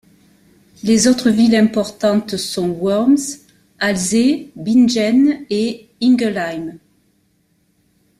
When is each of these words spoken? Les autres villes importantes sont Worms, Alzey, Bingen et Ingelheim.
Les 0.81 1.07
autres 1.07 1.29
villes 1.29 1.53
importantes 1.55 2.35
sont 2.35 2.69
Worms, 2.69 3.21
Alzey, 3.77 4.49
Bingen 4.55 5.45
et 5.51 5.91
Ingelheim. 6.01 6.79